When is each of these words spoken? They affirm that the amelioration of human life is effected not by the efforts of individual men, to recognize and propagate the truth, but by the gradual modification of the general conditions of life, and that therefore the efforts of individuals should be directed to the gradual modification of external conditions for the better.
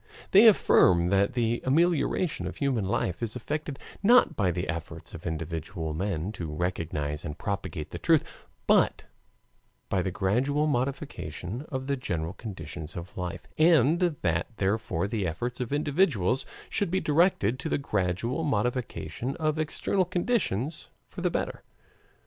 They 0.31 0.47
affirm 0.47 1.09
that 1.09 1.33
the 1.33 1.61
amelioration 1.63 2.47
of 2.47 2.55
human 2.57 2.85
life 2.85 3.21
is 3.21 3.35
effected 3.35 3.77
not 4.01 4.35
by 4.35 4.49
the 4.49 4.67
efforts 4.67 5.13
of 5.13 5.27
individual 5.27 5.93
men, 5.93 6.31
to 6.31 6.47
recognize 6.51 7.23
and 7.23 7.37
propagate 7.37 7.91
the 7.91 7.99
truth, 7.99 8.23
but 8.65 9.03
by 9.89 10.01
the 10.01 10.09
gradual 10.09 10.65
modification 10.65 11.67
of 11.69 11.85
the 11.85 11.97
general 11.97 12.33
conditions 12.33 12.95
of 12.95 13.15
life, 13.15 13.47
and 13.59 13.99
that 14.23 14.47
therefore 14.57 15.07
the 15.07 15.27
efforts 15.27 15.59
of 15.59 15.71
individuals 15.71 16.47
should 16.67 16.89
be 16.89 16.99
directed 16.99 17.59
to 17.59 17.69
the 17.69 17.77
gradual 17.77 18.43
modification 18.43 19.35
of 19.35 19.59
external 19.59 20.05
conditions 20.05 20.89
for 21.07 21.21
the 21.21 21.29
better. 21.29 21.61